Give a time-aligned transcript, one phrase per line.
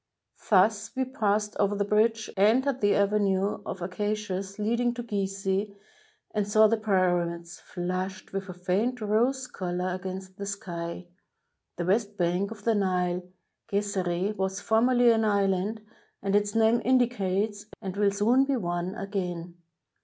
[0.49, 5.75] Thus we passed over the bridge, entered the ave nue of acacias leading to Gizeh,
[6.31, 11.05] and saw the Pyramids, flushed with a faiat rose color, against the sky.
[11.75, 13.21] The west bank of the Nile,
[13.71, 15.85] Gezeereh, was formerly an island,
[16.23, 19.55] as its name indicates, and will soon be one again.